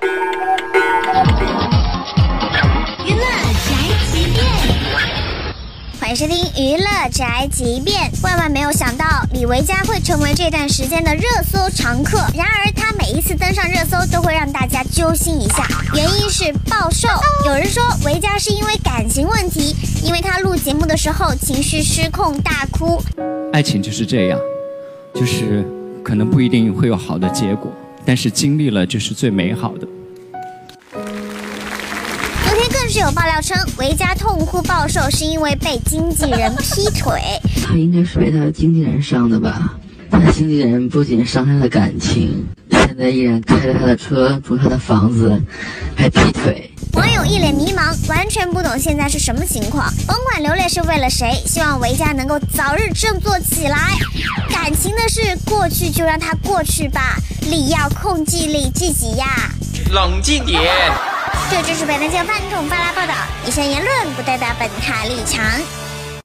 [0.00, 0.06] 娱
[3.14, 3.24] 乐
[3.64, 3.74] 宅
[4.12, 4.46] 急便，
[5.98, 8.08] 欢迎收听娱乐宅急便。
[8.22, 12.18] 万万没有想到，李维嘉会成为这段时间的热搜常客。
[12.36, 15.66] 然而，他每一次登上热搜，都会让大家揪心一下。
[15.94, 17.08] 原因是暴瘦。
[17.44, 19.74] 有人说维嘉是因为感情问题，
[20.04, 23.02] 因为他录节目的时候情绪失控大哭。
[23.52, 24.38] 爱情就是这样，
[25.12, 25.66] 就是
[26.04, 27.72] 可能不一定会有好的结果，
[28.04, 29.86] 但是经历了就是最美好的。
[30.92, 37.20] 昨天更是有爆料称，维嘉痛哭暴瘦是因为被经纪人劈腿。
[37.64, 39.74] 他应该是被他的经纪人伤的吧？
[40.10, 45.38] 他的经纪人不仅伤他的感情，现在依然开着他的车，住他的房子，
[45.94, 46.70] 还劈腿。
[46.94, 49.92] 网友一脸迷茫，完全不懂现在是什么情况。
[50.06, 53.76] 甭管流泪是为了谁，希望维嘉能够早日振作起来。
[54.88, 59.26] 感情的事过去就让它过去吧，理要控制力自己呀。
[59.90, 60.62] 冷静点。
[61.50, 63.12] 这就是本台饭桶发来报道，
[63.46, 65.44] 以上言论不代表本台立场。